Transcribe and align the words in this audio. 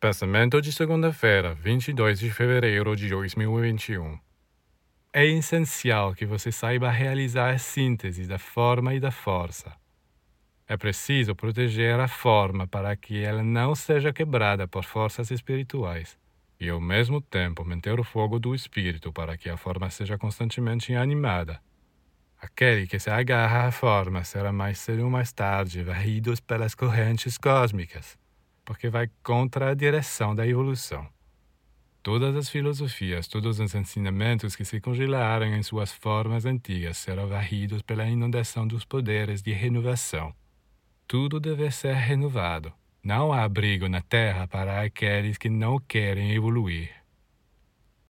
Pensamento 0.00 0.62
de 0.62 0.70
segunda-feira, 0.70 1.54
22 1.56 2.20
de 2.20 2.30
fevereiro 2.30 2.94
de 2.94 3.08
2021. 3.08 4.16
É 5.12 5.26
essencial 5.26 6.14
que 6.14 6.24
você 6.24 6.52
saiba 6.52 6.88
realizar 6.88 7.52
a 7.52 7.58
síntese 7.58 8.24
da 8.24 8.38
forma 8.38 8.94
e 8.94 9.00
da 9.00 9.10
força. 9.10 9.74
É 10.68 10.76
preciso 10.76 11.34
proteger 11.34 11.98
a 11.98 12.06
forma 12.06 12.64
para 12.64 12.94
que 12.94 13.24
ela 13.24 13.42
não 13.42 13.74
seja 13.74 14.12
quebrada 14.12 14.68
por 14.68 14.84
forças 14.84 15.32
espirituais 15.32 16.16
e, 16.60 16.68
ao 16.68 16.80
mesmo 16.80 17.20
tempo, 17.20 17.64
manter 17.64 17.98
o 17.98 18.04
fogo 18.04 18.38
do 18.38 18.54
espírito 18.54 19.12
para 19.12 19.36
que 19.36 19.50
a 19.50 19.56
forma 19.56 19.90
seja 19.90 20.16
constantemente 20.16 20.94
animada. 20.94 21.60
Aquele 22.40 22.86
que 22.86 23.00
se 23.00 23.10
agarra 23.10 23.66
à 23.66 23.72
forma 23.72 24.22
será 24.22 24.52
mais 24.52 24.78
cedo 24.78 25.02
ou 25.02 25.10
mais 25.10 25.32
tarde 25.32 25.82
varrido 25.82 26.32
pelas 26.46 26.72
correntes 26.72 27.36
cósmicas, 27.36 28.16
porque 28.68 28.90
vai 28.90 29.08
contra 29.22 29.70
a 29.70 29.74
direção 29.74 30.34
da 30.34 30.46
evolução. 30.46 31.08
Todas 32.02 32.36
as 32.36 32.50
filosofias, 32.50 33.26
todos 33.26 33.58
os 33.58 33.74
ensinamentos 33.74 34.54
que 34.54 34.62
se 34.62 34.78
congelaram 34.78 35.46
em 35.46 35.62
suas 35.62 35.90
formas 35.90 36.44
antigas 36.44 36.98
serão 36.98 37.26
varridos 37.26 37.80
pela 37.80 38.04
inundação 38.04 38.68
dos 38.68 38.84
poderes 38.84 39.40
de 39.40 39.52
renovação. 39.52 40.34
Tudo 41.06 41.40
deve 41.40 41.70
ser 41.70 41.94
renovado. 41.94 42.70
Não 43.02 43.32
há 43.32 43.42
abrigo 43.42 43.88
na 43.88 44.02
terra 44.02 44.46
para 44.46 44.82
aqueles 44.82 45.38
que 45.38 45.48
não 45.48 45.78
querem 45.78 46.32
evoluir. 46.32 46.90